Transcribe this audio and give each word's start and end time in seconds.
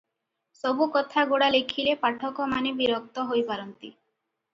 ସବୁ 0.59 0.85
କଥାଗୁଡ଼ା 0.95 1.49
ଲେଖିଲେ 1.55 1.93
ପାଠକମାନେ 2.05 2.71
ବିରକ୍ତ 2.79 3.27
ହୋଇପାରନ୍ତି 3.33 3.93